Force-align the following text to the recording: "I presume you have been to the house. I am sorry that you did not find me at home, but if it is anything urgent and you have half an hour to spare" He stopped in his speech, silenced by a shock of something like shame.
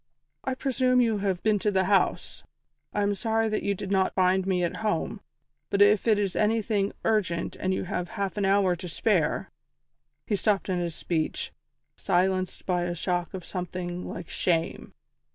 "I 0.43 0.55
presume 0.55 0.99
you 0.99 1.19
have 1.19 1.43
been 1.43 1.59
to 1.59 1.69
the 1.69 1.83
house. 1.83 2.43
I 2.91 3.03
am 3.03 3.13
sorry 3.13 3.49
that 3.49 3.61
you 3.61 3.75
did 3.75 3.91
not 3.91 4.15
find 4.15 4.47
me 4.47 4.63
at 4.63 4.77
home, 4.77 5.21
but 5.69 5.79
if 5.79 6.07
it 6.07 6.17
is 6.17 6.35
anything 6.35 6.93
urgent 7.05 7.55
and 7.55 7.71
you 7.71 7.83
have 7.83 8.07
half 8.09 8.35
an 8.35 8.43
hour 8.43 8.75
to 8.77 8.89
spare" 8.89 9.51
He 10.25 10.35
stopped 10.35 10.69
in 10.69 10.79
his 10.79 10.95
speech, 10.95 11.51
silenced 11.95 12.65
by 12.65 12.85
a 12.85 12.95
shock 12.95 13.35
of 13.35 13.45
something 13.45 14.03
like 14.09 14.27
shame. 14.27 14.95